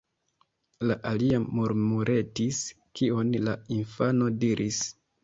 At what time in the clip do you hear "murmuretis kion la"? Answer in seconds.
1.57-3.55